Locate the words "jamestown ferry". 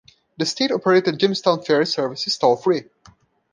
1.19-1.85